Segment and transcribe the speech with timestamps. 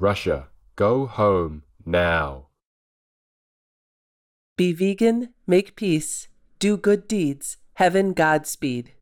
[0.00, 2.46] Russia, go home now.
[4.56, 6.28] Be vegan, make peace,
[6.58, 8.92] do good deeds, heaven Godspeed.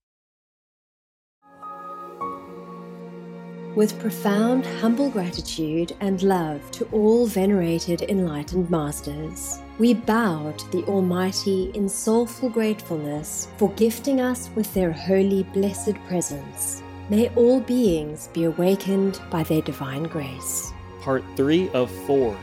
[3.74, 10.82] With profound, humble gratitude and love to all venerated enlightened masters, we bow to the
[10.84, 16.82] Almighty in soulful gratefulness for gifting us with their holy, blessed presence.
[17.10, 20.72] May all beings be awakened by their divine grace.
[21.06, 22.36] Part 3 of 4.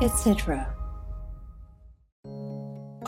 [0.00, 0.74] etc.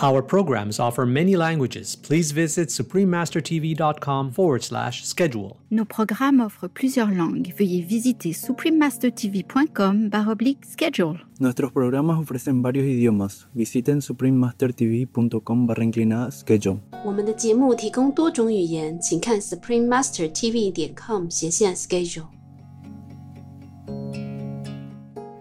[0.02, 1.96] Our programs offer many languages.
[1.98, 5.58] Please visit suprememastertv.com forward slash schedule.
[5.70, 7.52] Nos programmes offrent plusieurs langues.
[7.54, 11.20] Veuillez visiter suprememastertv.com oblique schedule.
[11.40, 13.48] Nuestros programas ofrecen varios idiomas.
[13.54, 16.80] Visiten suprememastertv.com barra inclinada schedule.
[17.04, 22.28] 我们的节目提供多种语言，请看 suprememastertv 点 com 斜线 schedule。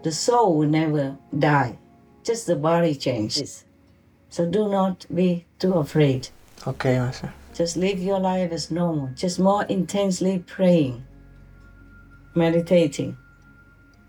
[0.03, 1.77] The soul will never die,
[2.23, 3.63] just the body changes.
[4.36, 6.28] So do not be too afraid.
[6.66, 7.32] Okay, Master.
[7.54, 11.02] Just live your life as normal, just more intensely praying,
[12.34, 13.16] meditating,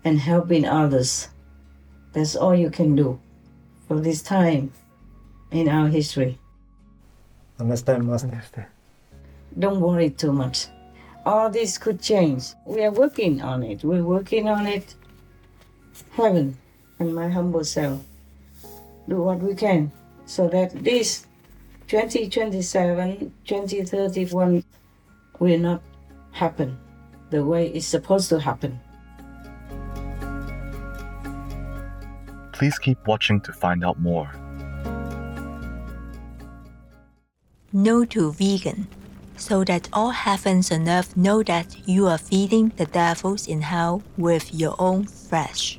[0.04, 1.28] and helping others.
[2.12, 3.18] That's all you can do
[3.86, 4.70] for this time
[5.50, 6.38] in our history.
[7.58, 8.68] Understand, Master.
[9.58, 10.66] Don't worry too much.
[11.24, 12.52] All this could change.
[12.66, 13.82] We are working on it.
[13.82, 14.94] We're working on it.
[16.10, 16.58] Heaven
[16.98, 18.04] and my humble self
[19.08, 19.90] do what we can
[20.28, 21.26] so that this
[21.88, 24.62] 2027, 2031
[25.38, 25.82] will not
[26.32, 26.78] happen
[27.30, 28.78] the way it's supposed to happen.
[32.52, 34.30] Please keep watching to find out more.
[37.72, 38.86] No to vegan,
[39.36, 44.02] so that all heavens and earth know that you are feeding the devils in hell
[44.18, 45.78] with your own flesh.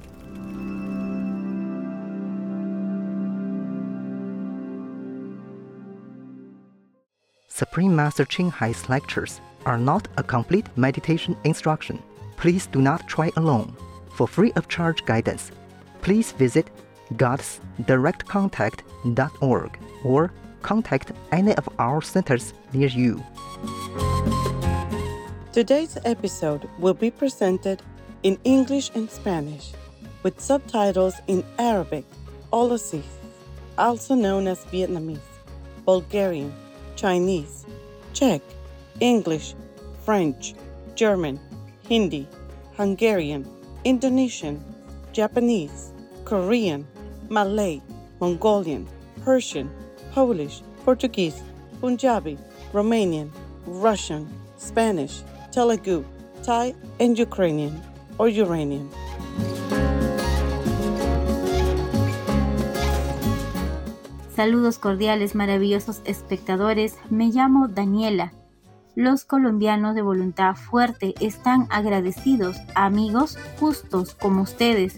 [7.59, 12.01] Supreme Master Ching Hai's lectures are not a complete meditation instruction.
[12.37, 13.75] Please do not try alone.
[14.13, 15.51] For free of charge guidance,
[16.01, 16.69] please visit
[17.15, 20.31] godsdirectcontact.org or
[20.61, 23.21] contact any of our centers near you.
[25.51, 27.81] Today's episode will be presented
[28.23, 29.73] in English and Spanish
[30.23, 32.05] with subtitles in Arabic,
[32.53, 33.03] Aulacese,
[33.77, 35.19] also known as Vietnamese,
[35.85, 36.53] Bulgarian,
[36.99, 37.65] Chinese,
[38.11, 38.41] Czech,
[38.99, 39.55] English,
[40.03, 40.53] French,
[40.95, 41.39] German,
[41.87, 42.27] Hindi,
[42.75, 43.47] Hungarian,
[43.85, 44.61] Indonesian,
[45.13, 45.93] Japanese,
[46.25, 46.85] Korean,
[47.29, 47.81] Malay,
[48.19, 48.85] Mongolian,
[49.23, 49.69] Persian,
[50.11, 51.41] Polish, Portuguese,
[51.79, 52.37] Punjabi,
[52.73, 53.31] Romanian,
[53.65, 54.27] Russian,
[54.57, 55.23] Spanish,
[55.53, 56.03] Telugu,
[56.43, 57.81] Thai, and Ukrainian
[58.17, 58.89] or Uranian.
[64.39, 66.95] Saludos cordiales, maravillosos espectadores.
[67.09, 68.31] Me llamo Daniela.
[68.95, 74.95] Los colombianos de voluntad fuerte están agradecidos a amigos justos como ustedes,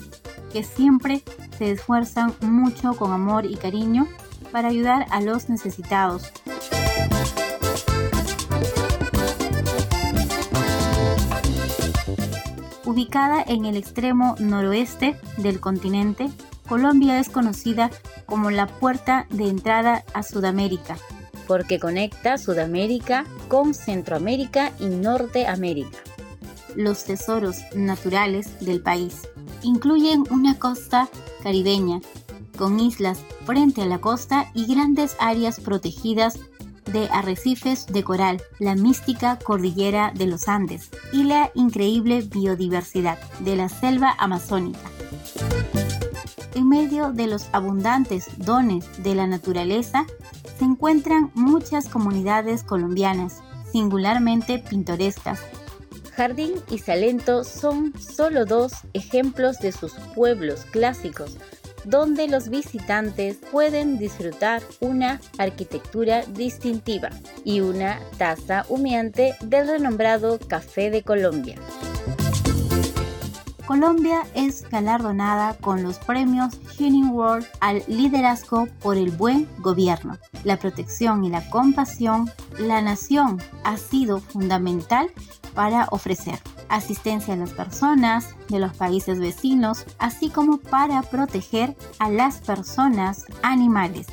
[0.53, 1.23] que siempre
[1.57, 4.07] se esfuerzan mucho con amor y cariño
[4.51, 6.31] para ayudar a los necesitados.
[12.85, 16.29] Ubicada en el extremo noroeste del continente,
[16.71, 17.89] Colombia es conocida
[18.31, 20.95] como la puerta de entrada a Sudamérica,
[21.47, 25.97] porque conecta Sudamérica con Centroamérica y Norteamérica.
[26.77, 29.27] Los tesoros naturales del país
[29.63, 31.09] incluyen una costa
[31.43, 31.99] caribeña,
[32.57, 36.39] con islas frente a la costa y grandes áreas protegidas
[36.85, 43.57] de arrecifes de coral, la mística cordillera de los Andes y la increíble biodiversidad de
[43.57, 44.90] la selva amazónica.
[46.53, 50.05] En medio de los abundantes dones de la naturaleza
[50.59, 55.39] se encuentran muchas comunidades colombianas, singularmente pintorescas.
[56.15, 61.37] Jardín y Salento son solo dos ejemplos de sus pueblos clásicos,
[61.85, 67.09] donde los visitantes pueden disfrutar una arquitectura distintiva
[67.45, 71.55] y una taza humeante del renombrado Café de Colombia.
[73.65, 80.57] Colombia es galardonada con los premios Shining World al liderazgo por el buen gobierno, la
[80.57, 82.29] protección y la compasión.
[82.57, 85.09] La nación ha sido fundamental
[85.53, 92.09] para ofrecer asistencia a las personas de los países vecinos, así como para proteger a
[92.09, 94.07] las personas animales.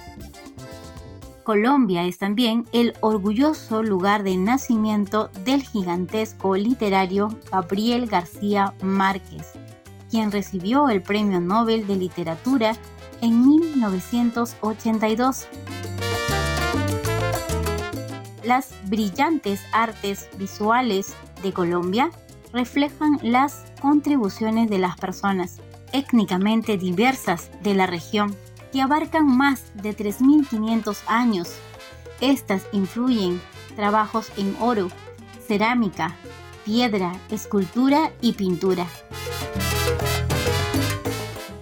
[1.48, 9.54] Colombia es también el orgulloso lugar de nacimiento del gigantesco literario Gabriel García Márquez,
[10.10, 12.76] quien recibió el Premio Nobel de Literatura
[13.22, 15.48] en 1982.
[18.44, 22.10] Las brillantes artes visuales de Colombia
[22.52, 25.62] reflejan las contribuciones de las personas
[25.94, 28.36] étnicamente diversas de la región
[28.72, 31.54] que abarcan más de 3.500 años.
[32.20, 33.40] Estas influyen
[33.76, 34.88] trabajos en oro,
[35.46, 36.16] cerámica,
[36.64, 38.86] piedra, escultura y pintura.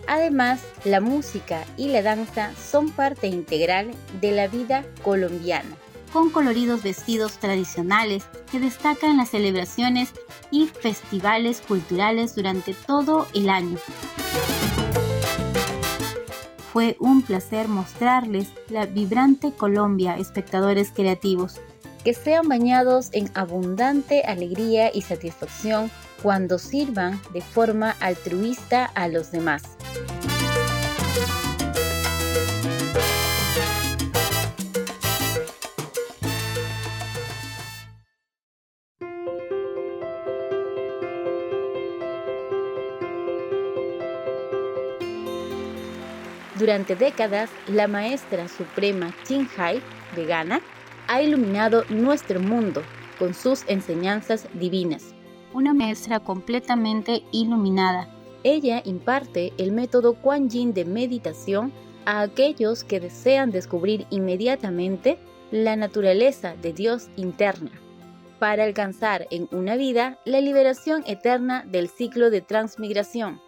[0.09, 5.77] Además, la música y la danza son parte integral de la vida colombiana,
[6.13, 10.13] con coloridos vestidos tradicionales que destacan las celebraciones
[10.51, 13.79] y festivales culturales durante todo el año.
[16.77, 21.59] Fue un placer mostrarles la vibrante Colombia, espectadores creativos,
[22.05, 25.91] que sean bañados en abundante alegría y satisfacción
[26.23, 29.76] cuando sirvan de forma altruista a los demás.
[46.67, 49.81] Durante décadas, la maestra suprema Chin Hai,
[50.17, 50.61] vegana,
[51.07, 52.83] ha iluminado nuestro mundo
[53.21, 55.15] con sus enseñanzas divinas.
[55.55, 58.09] Una maestra completamente iluminada.
[58.43, 61.73] Ella imparte el método Kuan Yin de meditación
[62.05, 65.21] a aquellos que desean descubrir inmediatamente
[65.53, 67.71] la naturaleza de Dios interna,
[68.41, 73.46] para alcanzar en una vida la liberación eterna del ciclo de transmigración.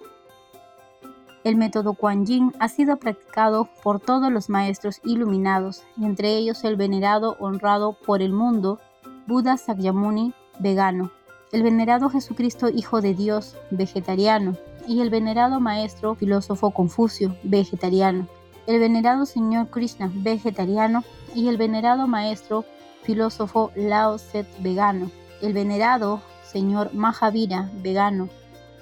[1.45, 6.77] El método Kuan Yin ha sido practicado por todos los maestros iluminados, entre ellos el
[6.77, 8.81] venerado honrado por el mundo,
[9.27, 11.13] Buda Sakyamuni, vegano,
[11.53, 14.57] el venerado Jesucristo Hijo de Dios, vegetariano,
[14.87, 18.27] y el venerado maestro filósofo Confucio, vegetariano,
[18.67, 21.05] el venerado Señor Krishna, vegetariano,
[21.35, 22.65] y el venerado maestro
[23.03, 28.29] filósofo Lao Tse, vegano, el venerado Señor Mahavira, vegano,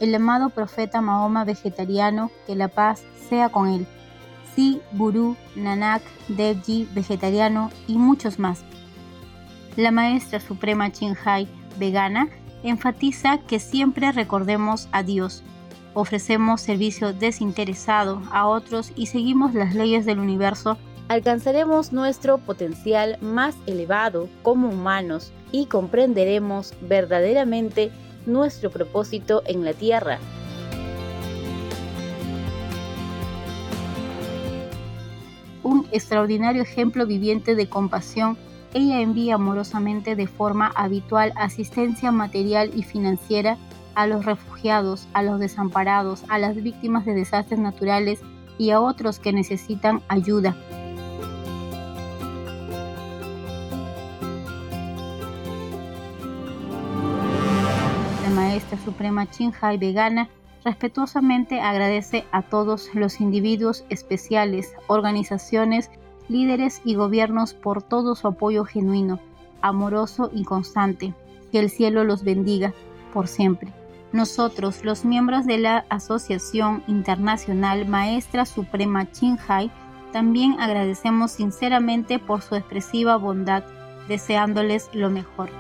[0.01, 3.87] el amado profeta Mahoma vegetariano, que la paz sea con él.
[4.55, 8.65] Si Guru, Nanak, Devji vegetariano y muchos más.
[9.77, 11.49] La maestra suprema Chinhai
[11.79, 12.29] vegana
[12.63, 15.43] enfatiza que siempre recordemos a Dios,
[15.95, 20.77] ofrecemos servicio desinteresado a otros y seguimos las leyes del universo,
[21.09, 27.93] alcanzaremos nuestro potencial más elevado como humanos y comprenderemos verdaderamente
[28.27, 30.19] nuestro propósito en la tierra.
[35.63, 38.37] Un extraordinario ejemplo viviente de compasión,
[38.75, 43.57] ella envía amorosamente de forma habitual asistencia material y financiera
[43.95, 48.21] a los refugiados, a los desamparados, a las víctimas de desastres naturales
[48.59, 50.55] y a otros que necesitan ayuda.
[58.87, 60.29] Suprema Chinhai vegana
[60.65, 65.91] respetuosamente agradece a todos los individuos especiales, organizaciones,
[66.29, 69.21] líderes y gobiernos por todo su apoyo genuino,
[69.61, 71.15] amoroso y constante.
[71.53, 72.73] Que el cielo los bendiga
[73.13, 73.73] por siempre.
[74.13, 79.71] Nosotros, los miembros de la Asociación Internacional Maestra Suprema Chinhai,
[80.13, 83.65] también agradecemos sinceramente por su expresiva bondad,
[84.09, 85.51] deseándoles lo mejor.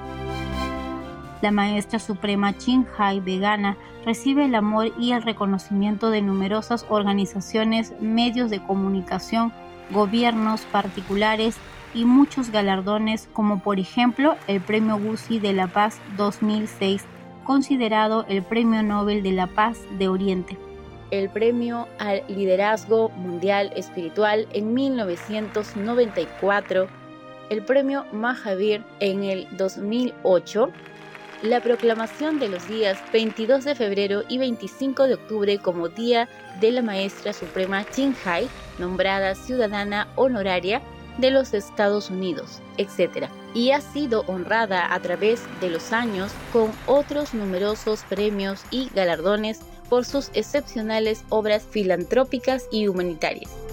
[1.42, 3.76] La maestra suprema Chin Hai vegana
[4.06, 9.52] recibe el amor y el reconocimiento de numerosas organizaciones, medios de comunicación,
[9.90, 11.58] gobiernos particulares
[11.92, 17.04] y muchos galardones como por ejemplo el Premio Guzzi de la Paz 2006,
[17.44, 20.56] considerado el Premio Nobel de la Paz de Oriente.
[21.10, 26.88] El Premio al Liderazgo Mundial Espiritual en 1994,
[27.50, 30.70] el Premio Mahavir en el 2008,
[31.42, 36.28] la proclamación de los días 22 de febrero y 25 de octubre como Día
[36.60, 37.84] de la Maestra Suprema
[38.24, 40.80] Hai, nombrada ciudadana honoraria
[41.18, 43.28] de los Estados Unidos, etc.
[43.54, 49.60] Y ha sido honrada a través de los años con otros numerosos premios y galardones
[49.88, 53.65] por sus excepcionales obras filantrópicas y humanitarias.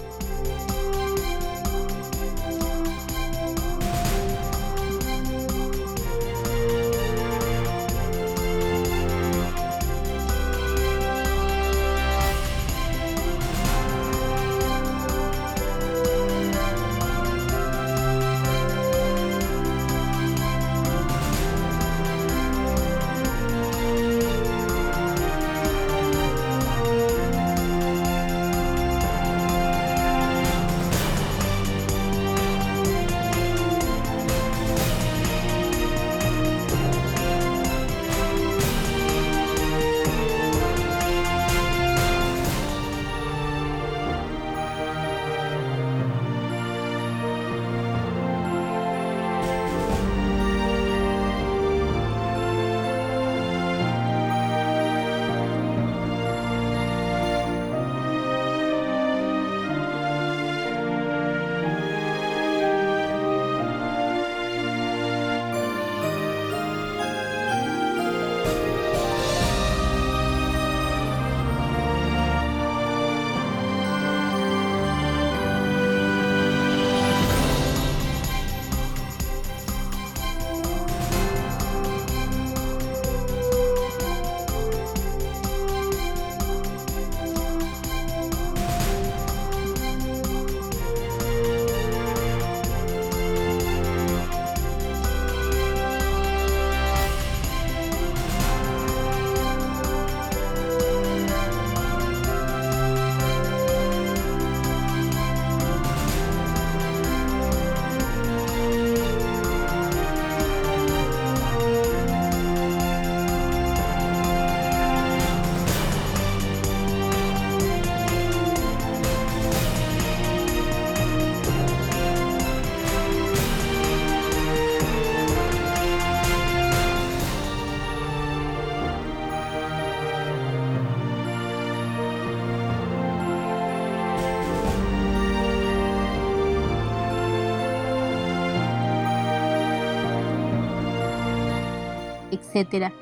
[142.34, 142.92] Etc.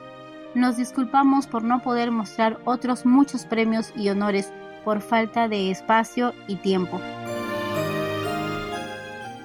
[0.54, 4.52] Nos disculpamos por no poder mostrar otros muchos premios y honores
[4.84, 7.00] por falta de espacio y tiempo.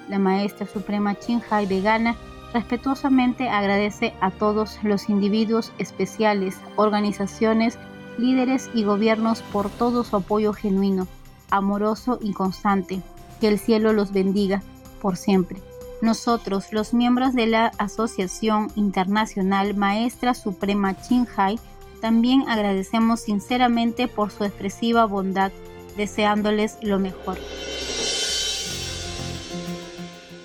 [0.08, 2.16] La maestra suprema Chinhai vegana
[2.52, 7.78] respetuosamente agradece a todos los individuos especiales, organizaciones,
[8.16, 11.06] líderes y gobiernos por todo su apoyo genuino,
[11.50, 13.02] amoroso y constante.
[13.40, 14.62] Que el cielo los bendiga
[15.00, 15.60] por siempre.
[16.00, 21.58] Nosotros, los miembros de la Asociación Internacional Maestra Suprema Qinghai,
[22.00, 25.50] también agradecemos sinceramente por su expresiva bondad,
[25.96, 27.36] deseándoles lo mejor.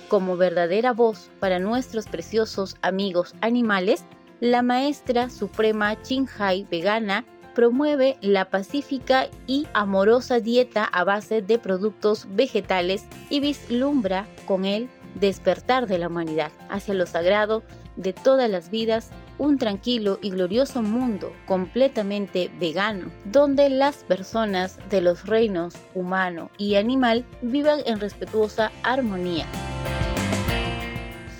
[0.08, 4.04] Como verdadera voz para nuestros preciosos amigos animales,
[4.40, 12.26] la Maestra Suprema Qinghai vegana promueve la pacífica y amorosa dieta a base de productos
[12.30, 17.62] vegetales y vislumbra con el despertar de la humanidad hacia lo sagrado
[17.96, 25.00] de todas las vidas, un tranquilo y glorioso mundo completamente vegano, donde las personas de
[25.00, 29.46] los reinos humano y animal vivan en respetuosa armonía.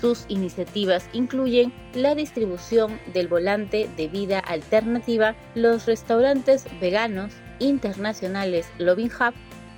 [0.01, 9.09] Sus iniciativas incluyen la distribución del volante de vida alternativa, los restaurantes veganos internacionales Loving
[9.09, 9.33] Hub,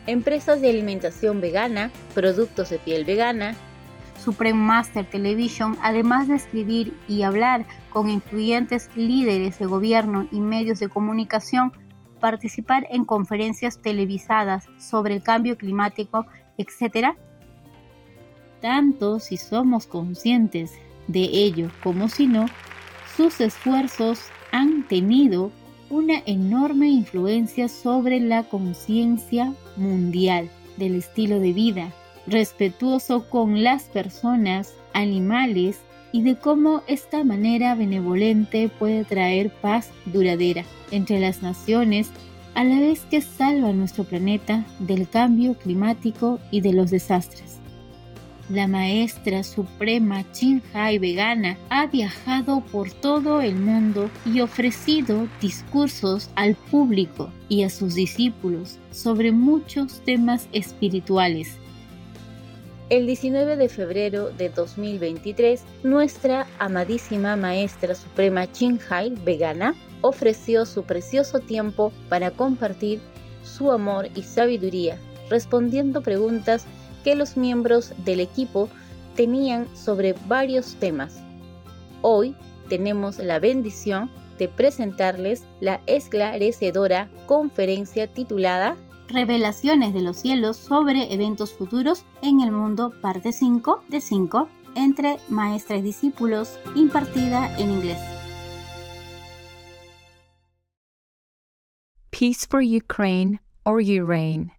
[0.06, 3.56] empresas de alimentación vegana, productos de piel vegana,
[4.17, 10.79] Supreme Master Television, además de escribir y hablar con influyentes líderes de gobierno y medios
[10.79, 11.71] de comunicación,
[12.19, 16.25] participar en conferencias televisadas sobre el cambio climático,
[16.57, 17.15] etc.,
[18.62, 20.71] tanto si somos conscientes
[21.07, 22.47] de ello como si no,
[23.15, 24.19] sus esfuerzos
[24.51, 25.51] han tenido
[25.89, 31.93] una enorme influencia sobre la conciencia mundial del estilo de vida,
[32.27, 35.79] respetuoso con las personas, animales
[36.12, 42.10] y de cómo esta manera benevolente puede traer paz duradera entre las naciones
[42.55, 47.60] a la vez que salva nuestro planeta del cambio climático y de los desastres.
[48.50, 50.24] La maestra suprema
[50.74, 57.69] Hai vegana ha viajado por todo el mundo y ofrecido discursos al público y a
[57.69, 61.57] sus discípulos sobre muchos temas espirituales
[62.89, 68.48] el 19 de febrero de 2023, nuestra amadísima Maestra Suprema
[68.89, 73.01] Hai vegana ofreció su precioso tiempo para compartir
[73.44, 74.98] su amor y sabiduría,
[75.29, 76.65] respondiendo preguntas
[77.03, 78.70] que los miembros del equipo
[79.15, 81.20] tenían sobre varios temas.
[82.01, 82.36] Hoy
[82.70, 88.77] tenemos la bendición de presentarles la esclarecedora conferencia titulada
[89.09, 95.17] Revelaciones de los cielos sobre eventos futuros en el mundo, parte 5 de 5, entre
[95.29, 97.99] maestras y discípulos, impartida en inglés.
[102.11, 104.56] Peace for Ukraine or Ukraine.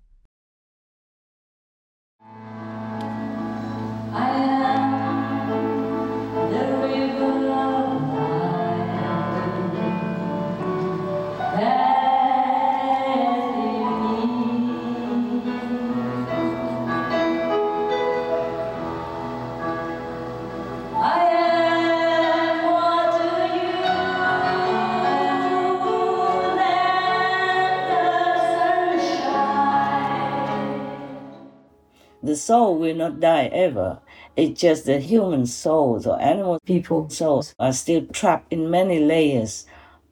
[32.41, 34.01] Soul will not die ever.
[34.37, 39.67] It's just the human souls or animal people souls are still trapped in many layers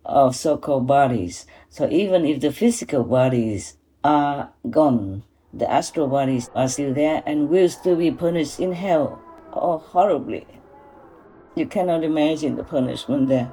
[0.04, 1.47] of so-called bodies.
[1.68, 7.49] So even if the physical bodies are gone, the astral bodies are still there and
[7.49, 9.23] will still be punished in hell.
[9.52, 10.47] Oh, horribly.
[11.54, 13.52] You cannot imagine the punishment there.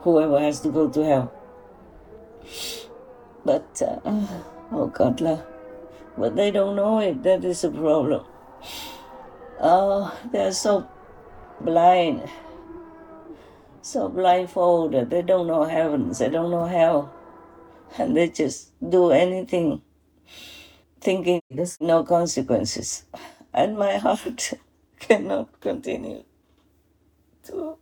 [0.00, 1.32] Whoever has to go to hell.
[3.44, 3.98] But, uh,
[4.72, 5.51] oh God, love
[6.16, 7.22] but they don't know it.
[7.22, 8.24] That is a problem.
[9.60, 10.88] Oh, they're so
[11.60, 12.28] blind,
[13.80, 15.10] so blindfolded.
[15.10, 17.12] They don't know heavens, they don't know hell,
[17.98, 19.82] and they just do anything,
[21.00, 23.04] thinking there's no consequences.
[23.54, 24.54] And my heart
[24.98, 26.24] cannot continue
[27.44, 27.78] to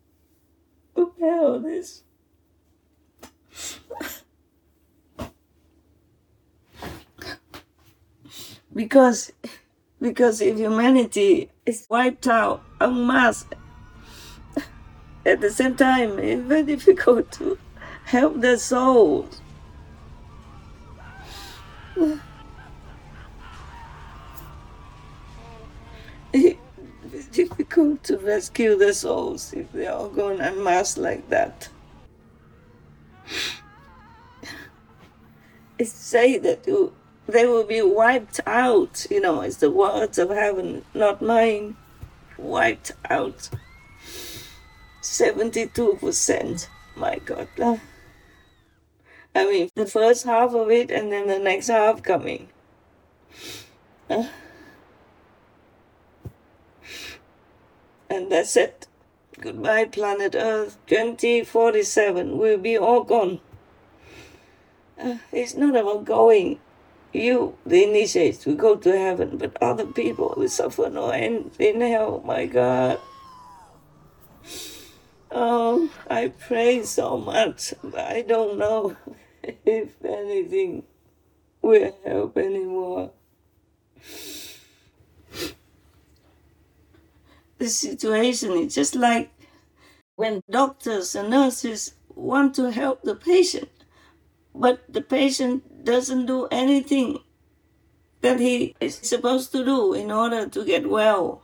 [1.18, 2.02] bear this.
[8.74, 9.32] because
[10.00, 13.44] because if humanity is wiped out en masse,
[15.26, 17.58] at the same time, it's very difficult to
[18.04, 19.40] help their souls.
[26.32, 31.68] It's difficult to rescue the souls if they all gone en masse like that.
[35.78, 36.92] It's say that you,
[37.30, 41.76] they will be wiped out, you know, it's the words of heaven, not mine.
[42.36, 43.50] Wiped out.
[45.02, 46.68] 72%.
[46.96, 47.48] My God.
[49.34, 52.48] I mean, the first half of it and then the next half coming.
[54.08, 54.28] And
[58.30, 58.88] that's it.
[59.38, 60.76] Goodbye, planet Earth.
[60.86, 63.40] 2047, we'll be all gone.
[65.00, 66.58] Uh, it's not about going.
[67.12, 71.80] You, the initiates, will go to heaven, but other people will suffer no end in
[71.80, 72.22] hell.
[72.24, 73.00] My God.
[75.32, 78.96] Oh, I pray so much, but I don't know
[79.64, 80.84] if anything
[81.62, 83.12] will help anymore.
[87.58, 89.30] The situation is just like
[90.16, 93.68] when doctors and nurses want to help the patient,
[94.54, 97.18] but the patient doesn't do anything
[98.20, 101.42] that he is supposed to do in order to get well.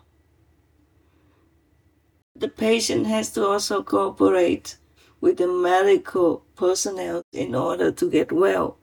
[2.34, 4.76] The patient has to also cooperate
[5.20, 8.76] with the medical personnel in order to get well.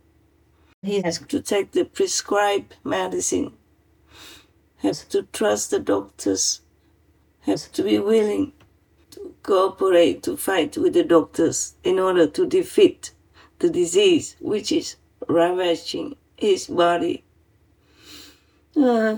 [0.81, 3.53] He has to take the prescribed medicine,
[4.77, 6.61] has to trust the doctors,
[7.41, 8.53] has to be willing
[9.11, 13.11] to cooperate to fight with the doctors in order to defeat
[13.59, 14.95] the disease which is
[15.27, 17.23] ravaging his body.
[18.75, 19.17] Uh,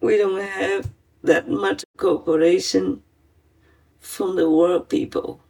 [0.00, 0.90] we don't have
[1.22, 3.02] that much cooperation
[4.00, 5.40] from the world people.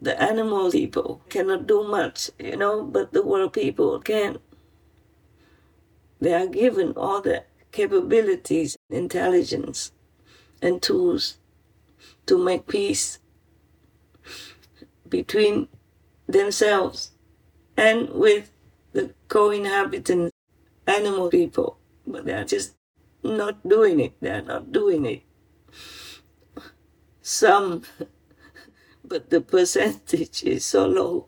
[0.00, 4.38] The animal people cannot do much, you know, but the world people can.
[6.20, 9.92] They are given all the capabilities, intelligence,
[10.60, 11.36] and tools
[12.26, 13.18] to make peace
[15.10, 15.68] between
[16.26, 17.12] themselves
[17.76, 18.50] and with
[18.92, 20.32] the co inhabitants,
[20.86, 21.78] animal people.
[22.06, 22.74] But they are just
[23.22, 24.14] not doing it.
[24.20, 25.22] They are not doing it.
[27.20, 27.82] Some,
[29.04, 31.26] but the percentage is so low.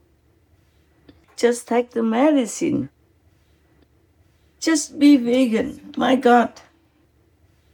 [1.37, 2.91] Just take the medicine.
[4.61, 5.95] Just be vegan.
[5.97, 6.61] My God.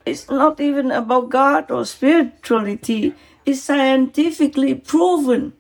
[0.04, 3.14] It's not even about God or spirituality.
[3.46, 5.54] It's scientifically proven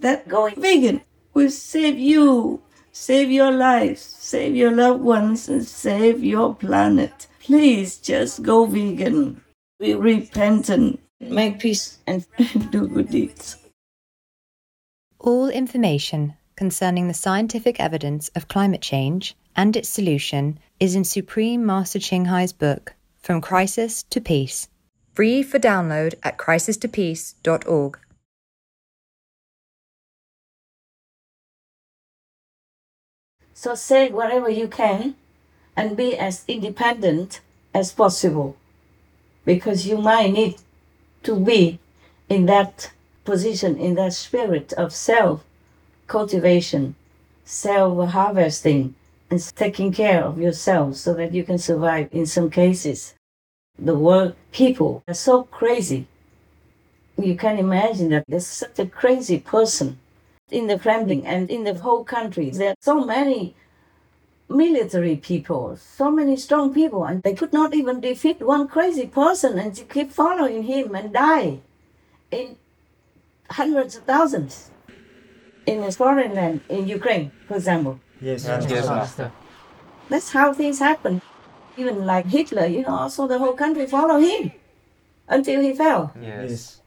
[0.00, 1.02] that going vegan
[1.34, 7.26] will save you, save your life, save your loved ones, and save your planet.
[7.40, 9.40] Please just go vegan.
[9.78, 12.26] Be repentant, make peace, and
[12.70, 13.56] do good deeds.
[15.20, 21.64] All information concerning the scientific evidence of climate change and its solution is in Supreme
[21.64, 24.68] Master Ching Hai's book, From Crisis to Peace,
[25.14, 27.98] free for download at crisistopeace.org.
[33.60, 35.16] So save whatever you can
[35.74, 37.40] and be as independent
[37.74, 38.56] as possible
[39.44, 40.58] because you might need
[41.24, 41.80] to be
[42.28, 42.92] in that
[43.24, 45.44] position, in that spirit of self
[46.06, 46.94] cultivation,
[47.44, 48.94] self harvesting,
[49.28, 53.14] and taking care of yourself so that you can survive in some cases.
[53.76, 56.06] The world people are so crazy.
[57.20, 59.98] You can imagine that there's such a crazy person
[60.50, 62.50] in the Kremlin and in the whole country.
[62.50, 63.54] There are so many
[64.48, 69.58] military people, so many strong people, and they could not even defeat one crazy person
[69.58, 71.60] and to keep following him and die
[72.30, 72.56] in
[73.50, 74.70] hundreds of thousands
[75.66, 78.00] in a foreign land, in Ukraine, for example.
[78.20, 79.30] Yes, Yes, Master.
[80.08, 81.20] That's how things happen.
[81.76, 84.52] Even like Hitler, you know, also the whole country followed him
[85.28, 86.12] until he fell.
[86.20, 86.80] Yes.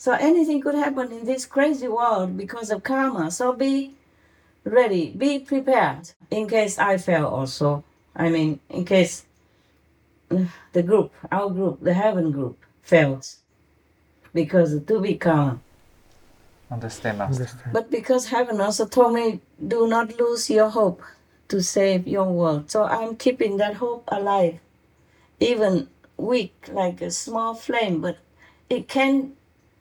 [0.00, 3.30] So anything could happen in this crazy world because of karma.
[3.30, 3.96] So be
[4.64, 7.84] ready, be prepared in case I fail also.
[8.16, 9.26] I mean, in case
[10.72, 13.40] the group, our group, the heaven group, fails.
[14.32, 15.60] Because to be karma.
[16.70, 17.50] Understand, Master.
[17.70, 21.02] But because heaven also told me, do not lose your hope
[21.48, 22.70] to save your world.
[22.70, 24.60] So I'm keeping that hope alive,
[25.40, 28.16] even weak, like a small flame, but
[28.70, 29.34] it can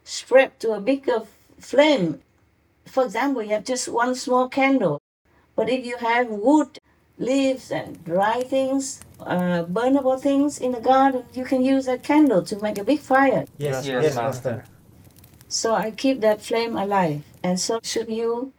[0.09, 1.21] spread to a bigger
[1.59, 2.21] flame.
[2.85, 5.01] For example, you have just one small candle,
[5.55, 6.79] but if you have wood,
[7.19, 12.41] leaves, and dry things, uh, burnable things in the garden, you can use that candle
[12.43, 13.45] to make a big fire.
[13.57, 14.23] Yes, Yes, yes, Master.
[14.23, 14.65] Master.
[15.47, 18.53] So I keep that flame alive, and so should you,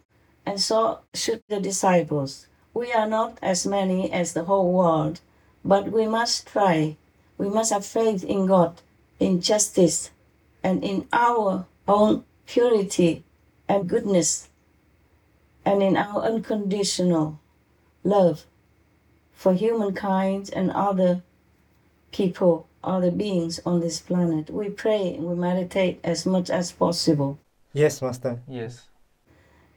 [0.45, 2.47] and so should the disciples.
[2.73, 5.19] We are not as many as the whole world,
[5.65, 6.95] but we must try.
[7.37, 8.81] We must have faith in God,
[9.19, 10.11] in justice,
[10.63, 13.23] and in our own purity
[13.67, 14.49] and goodness,
[15.65, 17.39] and in our unconditional
[18.03, 18.45] love
[19.31, 21.23] for humankind and other
[22.11, 24.49] people, other beings on this planet.
[24.49, 27.39] We pray and we meditate as much as possible.
[27.73, 28.39] Yes, Master.
[28.47, 28.87] Yes.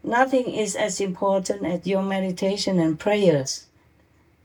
[0.03, 3.67] Nothing is as important as your meditation and prayers,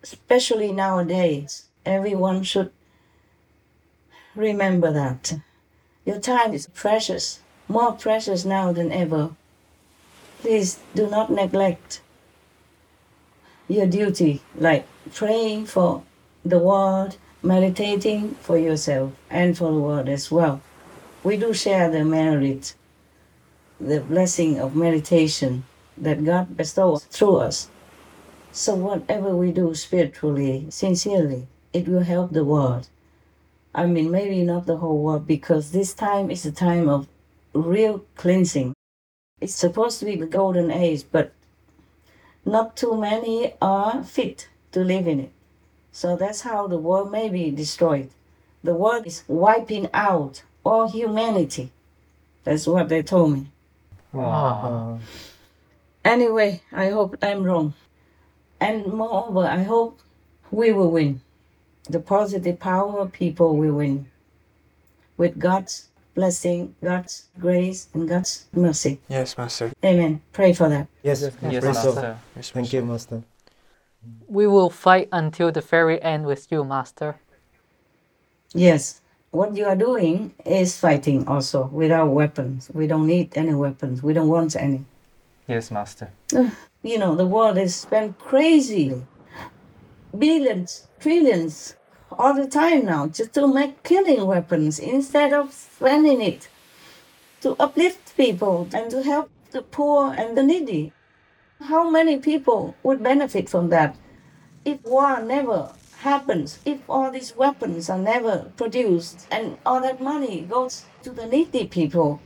[0.04, 1.66] especially nowadays.
[1.86, 2.72] Everyone should
[4.36, 5.34] remember that.
[6.10, 9.30] Your time is precious, more precious now than ever.
[10.42, 12.02] Please do not neglect
[13.68, 16.02] your duty, like praying for
[16.44, 20.62] the world, meditating for yourself and for the world as well.
[21.24, 22.74] We do share the merit,
[23.80, 25.64] the blessing of meditation
[25.96, 27.70] that God bestows through us.
[28.52, 32.90] So, whatever we do spiritually, sincerely, it will help the world.
[33.74, 37.08] I mean, maybe not the whole world, because this time is a time of
[37.54, 38.74] real cleansing.
[39.40, 41.32] It's supposed to be the golden age, but
[42.46, 45.32] not too many are fit to live in it.
[45.92, 48.10] So that's how the world may be destroyed.
[48.64, 51.72] The world is wiping out all humanity.
[52.44, 53.52] That's what they told me.
[54.12, 55.00] Wow.
[56.04, 57.74] Anyway, I hope I'm wrong.
[58.60, 60.00] And moreover, I hope
[60.52, 61.22] we will win.
[61.86, 64.08] The positive power of people will win.
[65.18, 69.00] With God's blessing, God's grace, and God's mercy.
[69.08, 69.72] Yes, Master.
[69.84, 70.22] Amen.
[70.34, 70.88] Pray for that.
[71.04, 71.94] Yes, Yes, pray so.
[71.96, 72.18] Master.
[72.42, 73.24] Thank you, Master.
[74.28, 77.16] We will fight until the very end with you, Master.
[78.54, 79.02] Yes.
[79.32, 82.70] What you are doing is fighting also without weapons.
[82.74, 84.02] We don't need any weapons.
[84.02, 84.86] We don't want any.
[85.48, 86.10] Yes, Master.
[86.82, 89.04] You know, the world is spent crazy.
[90.18, 91.76] Billions, trillions,
[92.12, 96.50] all the time now, just to make killing weapons instead of spending it
[97.42, 100.92] to uplift people and to help the poor and the needy.
[101.62, 103.96] How many people would benefit from that
[104.66, 110.42] if war never happens, if all these weapons are never produced and all that money
[110.42, 112.22] goes to the needy people?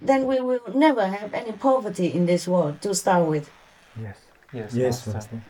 [0.00, 3.50] Then we will never have any poverty in this world to start with.
[4.00, 4.16] Yes.
[4.52, 5.12] Yes, Yes, Master.
[5.36, 5.42] Master.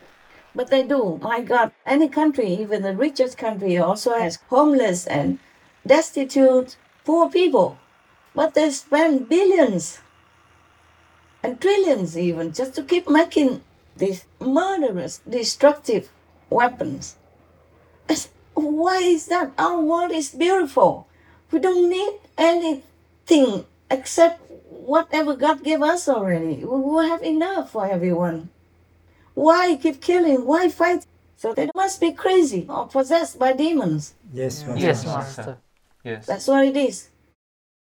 [0.54, 1.18] But they do.
[1.22, 5.38] My God, any country, even the richest country, also has homeless and
[5.86, 7.78] destitute, poor people.
[8.34, 10.00] But they spend billions
[11.42, 13.62] and trillions even just to keep making
[13.96, 16.10] these murderous, destructive
[16.50, 17.16] weapons.
[18.54, 19.52] Why is that?
[19.58, 21.08] Our world is beautiful.
[21.50, 26.56] We don't need anything except whatever God gave us already.
[26.56, 28.50] We will have enough for everyone.
[29.34, 30.46] Why keep killing?
[30.46, 31.06] Why fight?
[31.36, 34.14] So they must be crazy or possessed by demons.
[34.32, 34.80] Yes, Master.
[34.86, 35.58] Yes, Master.
[36.04, 36.26] Yes.
[36.26, 37.08] That's what it is.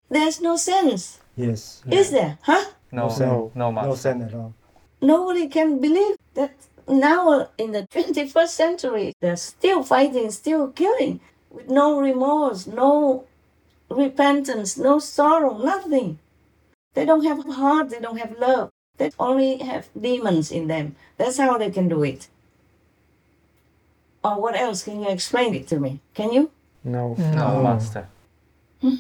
[0.10, 1.82] There's no sense, Yes.
[1.90, 2.38] is there?
[2.42, 2.66] Huh?
[2.92, 3.28] No, sen.
[3.28, 3.96] no, no, No Master.
[3.96, 4.54] sen at all.
[5.02, 6.52] Nobody can believe that
[6.88, 11.20] now in the 21st century, they're still fighting, still killing
[11.52, 13.26] with no remorse, no
[13.90, 16.20] repentance, no sorrow, nothing.
[16.96, 18.69] They don't have heart, they don't have love.
[19.00, 20.96] They only have demons in them.
[21.18, 22.28] That's how they can do it.
[24.24, 24.84] Or what else?
[24.84, 26.02] Can you explain it to me?
[26.14, 26.52] Can you?
[26.84, 27.16] No.
[27.18, 28.10] No, Master.
[28.82, 28.96] Hmm?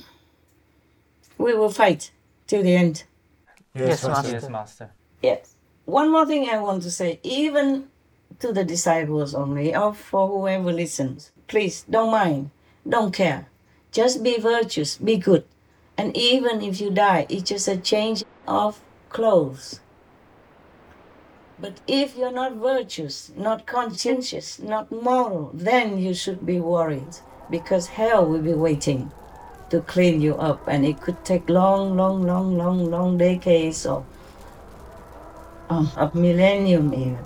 [1.38, 2.12] We will fight
[2.48, 3.04] till the end.
[3.76, 4.32] Yes, Master.
[4.32, 4.90] Yes, Master.
[5.22, 5.56] Yes.
[5.84, 7.90] One more thing I want to say, even
[8.40, 12.52] to the disciples only, or for whoever listens, please don't mind,
[12.88, 13.48] don't care.
[13.92, 15.44] Just be virtuous, be good.
[15.98, 19.82] And even if you die, it's just a change of clothes.
[21.62, 27.18] But if you're not virtuous, not conscientious, not moral, then you should be worried
[27.50, 29.12] because hell will be waiting
[29.70, 34.06] to clean you up and it could take long, long, long, long, long decades or
[35.70, 37.20] uh, a millennium even.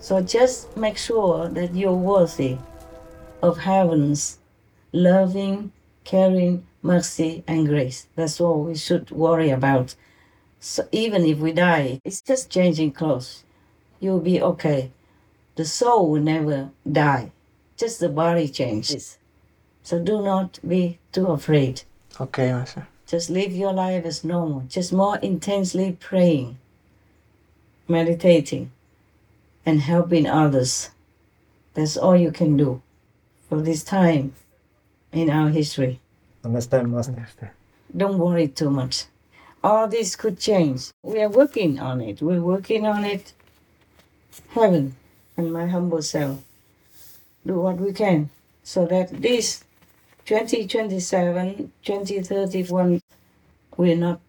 [0.00, 2.58] So just make sure that you're worthy
[3.42, 4.38] of heaven's
[4.92, 5.72] loving,
[6.04, 8.06] caring, mercy, and grace.
[8.16, 9.94] That's all we should worry about.
[10.68, 13.44] So even if we die, it's just changing clothes.
[14.00, 14.90] You'll be okay.
[15.54, 17.30] The soul will never die.
[17.76, 19.16] Just the body changes.
[19.84, 21.82] So do not be too afraid.
[22.20, 22.88] Okay, Master.
[23.06, 26.58] Just live your life as normal, just more intensely praying,
[27.86, 28.72] meditating,
[29.64, 30.90] and helping others.
[31.74, 32.82] That's all you can do
[33.48, 34.34] for this time
[35.12, 36.00] in our history.
[36.44, 37.52] Understand, Master.
[37.96, 39.04] Don't worry too much.
[39.62, 40.90] All this could change.
[41.02, 42.22] We are working on it.
[42.22, 43.32] We're working on it.
[44.50, 44.96] Heaven
[45.36, 46.42] and my humble self.
[47.46, 48.30] Do what we can
[48.62, 49.62] so that this
[50.24, 53.00] 2027, 2031
[53.76, 54.20] will not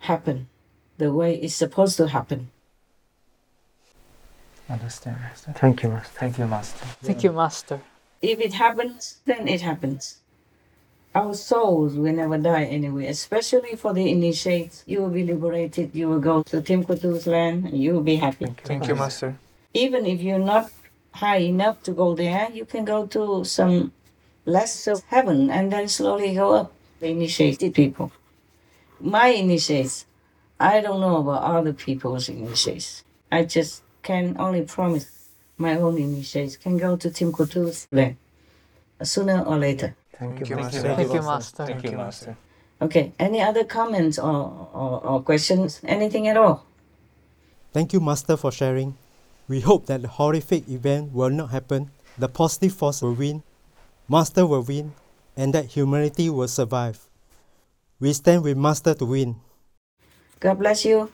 [0.00, 0.48] happen
[0.98, 2.50] the way it's supposed to happen.
[4.68, 5.52] Understand, Master.
[5.52, 6.18] Thank you, Master.
[6.18, 6.86] Thank you, Master.
[7.02, 7.80] Thank you, Master.
[8.20, 10.18] If it happens, then it happens.
[11.16, 14.84] Our souls will never die anyway, especially for the initiates.
[14.86, 15.94] You will be liberated.
[15.94, 18.44] You will go to Tim Kutu's land and you will be happy.
[18.64, 19.38] Thank you, Master.
[19.72, 20.70] Even if you're not
[21.12, 23.92] high enough to go there, you can go to some
[24.44, 26.72] less of heaven and then slowly go up.
[27.00, 28.12] The initiated people.
[29.00, 30.04] My initiates,
[30.60, 33.04] I don't know about other people's initiates.
[33.32, 38.16] I just can only promise my own initiates can go to Tim Kutu's land
[39.02, 39.94] sooner or later.
[40.18, 40.80] Thank you, Master.
[40.94, 41.66] Thank you, Master.
[41.66, 42.36] Thank you, Master.
[42.80, 45.80] Okay, any other comments or, or, or questions?
[45.84, 46.64] Anything at all?
[47.72, 48.96] Thank you, Master, for sharing.
[49.48, 53.42] We hope that the horrific event will not happen, the positive force will win,
[54.08, 54.92] Master will win,
[55.36, 57.06] and that humanity will survive.
[58.00, 59.36] We stand with Master to win.
[60.40, 61.12] God bless you.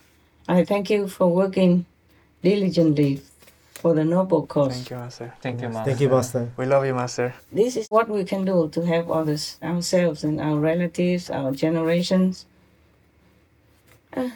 [0.49, 1.87] I thank you for working
[2.43, 3.23] diligently
[3.83, 4.75] for the noble cause.
[4.77, 5.35] Thank you, Master.
[5.40, 5.85] Thank you, Master.
[5.85, 6.53] Thank you, Master.
[6.57, 7.35] We love you, Master.
[7.51, 12.47] This is what we can do to help others, ourselves and our relatives, our generations.
[14.16, 14.31] Uh,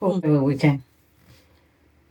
[0.00, 0.84] whoever we can.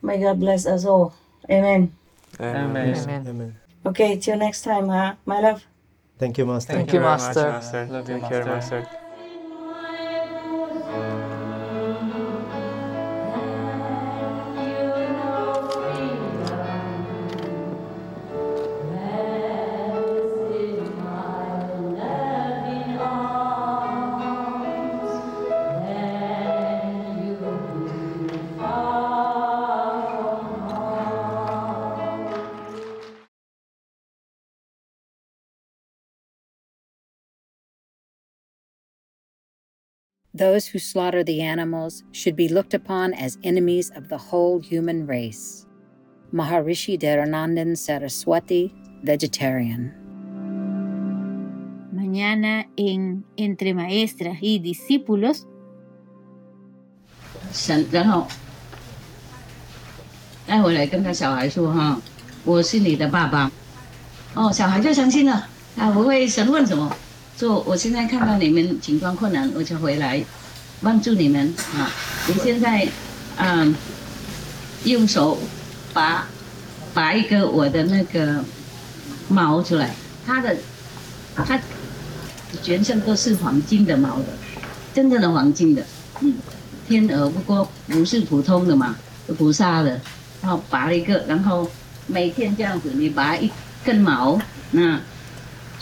[0.02, 1.14] May God bless us all.
[1.48, 1.94] Amen.
[2.40, 2.98] Amen.
[2.98, 3.28] Amen.
[3.28, 3.56] Amen.
[3.86, 5.14] Okay, till next time, huh?
[5.28, 5.64] My love.
[6.18, 6.74] Thank you, Master.
[6.74, 7.50] Thank you, very much, Master.
[7.52, 7.88] Master.
[7.92, 9.05] Love you, Take care, Master.
[40.46, 45.08] those who slaughter the animals should be looked upon as enemies of the whole human
[45.08, 45.66] race.
[46.32, 48.72] Maharishi Dayanand Saraswati,
[49.04, 49.92] vegetarian.
[51.96, 55.48] Mañana en Entre Maestras y Discípulos.
[57.52, 57.90] San,
[67.38, 70.24] 说我现在看到你们情况困难，我就回来
[70.82, 71.92] 帮助你们啊。
[72.28, 72.88] 你现在
[73.38, 73.76] 嗯，
[74.86, 75.38] 用手
[75.94, 76.28] 拔
[76.94, 78.44] 拔一个我的那个
[79.28, 79.94] 毛出来，
[80.26, 80.56] 它的
[81.36, 81.60] 它
[82.64, 84.26] 全身都是黄金的毛的，
[84.94, 85.86] 真正的黄金的，
[86.22, 86.36] 嗯。
[86.88, 88.96] 天鹅不过不是普通的嘛，
[89.40, 90.00] 菩萨的，
[90.40, 91.68] 然后拔了一个，然后
[92.06, 93.50] 每天这样子，你拔一
[93.84, 95.02] 根毛，那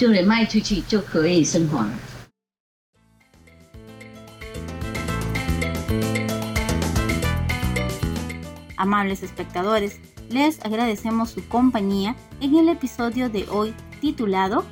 [0.03, 1.90] 就能卖出去就可以生活了。
[8.77, 9.99] Amables espectadores,
[10.31, 14.64] les agradecemos su compañía en el episodio de hoy titulado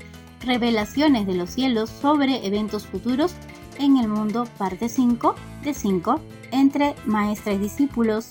[0.42, 3.35] Revelaciones de los cielos sobre eventos futuros
[3.79, 6.20] en el mundo, parte 5 de 5,
[6.53, 8.29] entre maestra y discípulos.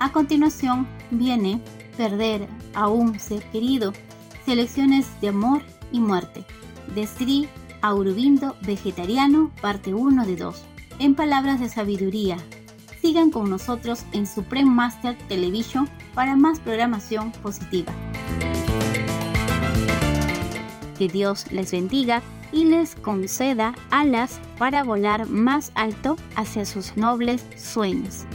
[0.00, 1.60] A continuación viene
[1.96, 3.92] Perder a un ser querido,
[4.44, 6.45] selecciones de amor y muerte,
[6.95, 7.47] de Sri
[7.81, 10.65] Aurobindo Vegetariano, parte 1 de 2.
[10.99, 12.37] En palabras de sabiduría,
[13.01, 17.93] sigan con nosotros en Supreme Master Television para más programación positiva.
[20.97, 22.21] Que Dios les bendiga
[22.51, 28.25] y les conceda alas para volar más alto hacia sus nobles sueños.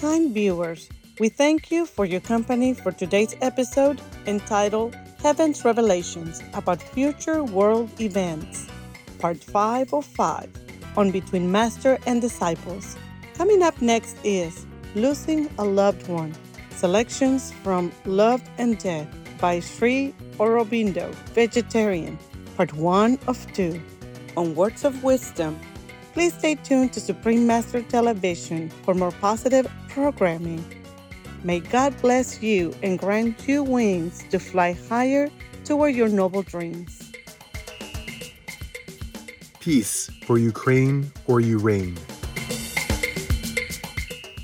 [0.00, 6.80] Kind viewers, we thank you for your company for today's episode entitled Heaven's Revelations about
[6.80, 8.66] Future World Events,
[9.18, 10.48] Part 5 of 5
[10.96, 12.96] on Between Master and Disciples.
[13.34, 16.34] Coming up next is Losing a Loved One,
[16.70, 19.08] selections from Love and Death
[19.40, 22.18] by Sri Aurobindo, Vegetarian,
[22.56, 23.80] Part 1 of 2
[24.36, 25.58] on Words of Wisdom.
[26.12, 30.64] Please stay tuned to Supreme Master Television for more positive programming.
[31.44, 35.30] May God bless you and grant you wings to fly higher
[35.64, 37.12] toward your noble dreams.
[39.60, 41.96] Peace for Ukraine or you reign.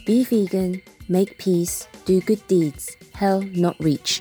[0.05, 4.21] Be vegan, make peace, do good deeds, hell not reach.